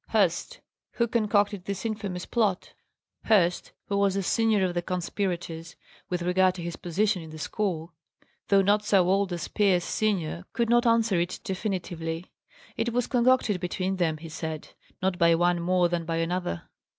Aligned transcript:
Hurst, 0.07 0.61
who 0.93 1.07
concocted 1.07 1.65
this 1.65 1.85
infamous 1.85 2.25
plot?" 2.25 2.73
Hurst 3.25 3.71
who 3.85 3.99
was 3.99 4.15
the 4.15 4.23
senior 4.23 4.65
of 4.65 4.73
the 4.73 4.81
conspirators, 4.81 5.75
with 6.09 6.23
regard 6.23 6.55
to 6.55 6.63
his 6.63 6.75
position 6.75 7.21
in 7.21 7.29
the 7.29 7.37
school, 7.37 7.93
though 8.47 8.63
not 8.63 8.83
so 8.83 9.07
old 9.07 9.31
as 9.31 9.47
Pierce 9.47 9.83
senior 9.85 10.45
could 10.53 10.71
not 10.71 10.87
answer 10.87 11.19
it 11.19 11.39
definitively. 11.43 12.25
It 12.75 12.93
was 12.93 13.05
concocted 13.05 13.59
between 13.61 13.97
them, 13.97 14.17
he 14.17 14.29
said; 14.29 14.69
not 15.03 15.19
by 15.19 15.35
one 15.35 15.61
more 15.61 15.87
than 15.87 16.03
by 16.05 16.15
another. 16.15 16.63